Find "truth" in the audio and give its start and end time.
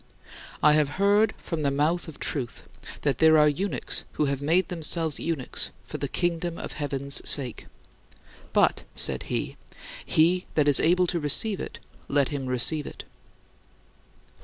2.19-2.63